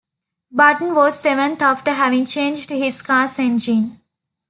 Button 0.51 0.95
was 0.95 1.19
seventh 1.19 1.61
after 1.61 1.91
having 1.91 2.25
changed 2.25 2.71
his 2.71 3.03
car's 3.03 3.37
engine. 3.37 4.01